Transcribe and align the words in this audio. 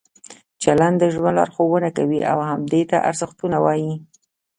چلند 0.63 0.95
د 0.99 1.03
ژوند 1.13 1.35
لارښوونه 1.39 1.89
کوي 1.97 2.19
او 2.31 2.39
همدې 2.49 2.81
ته 2.89 2.97
ارزښتونه 3.09 3.57
وایي. 3.65 3.93